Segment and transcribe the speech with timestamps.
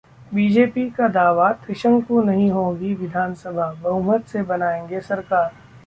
[0.33, 5.51] BJP का दावा- त्रिशंकु नहीं होगी विधानसभा, बहुमत से बनाएंगे सरकार